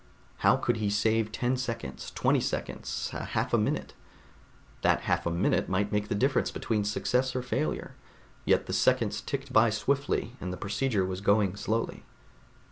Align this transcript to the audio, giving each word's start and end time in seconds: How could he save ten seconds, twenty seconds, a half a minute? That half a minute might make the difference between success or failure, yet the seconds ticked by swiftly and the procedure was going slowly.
How 0.37 0.55
could 0.57 0.77
he 0.77 0.89
save 0.89 1.31
ten 1.31 1.55
seconds, 1.57 2.09
twenty 2.09 2.39
seconds, 2.39 3.11
a 3.13 3.23
half 3.23 3.53
a 3.53 3.57
minute? 3.59 3.93
That 4.81 5.01
half 5.01 5.27
a 5.27 5.29
minute 5.29 5.69
might 5.69 5.91
make 5.91 6.07
the 6.07 6.15
difference 6.15 6.49
between 6.49 6.85
success 6.85 7.35
or 7.35 7.43
failure, 7.43 7.93
yet 8.43 8.65
the 8.65 8.73
seconds 8.73 9.21
ticked 9.21 9.53
by 9.53 9.69
swiftly 9.69 10.35
and 10.41 10.51
the 10.51 10.57
procedure 10.57 11.05
was 11.05 11.21
going 11.21 11.55
slowly. 11.55 12.03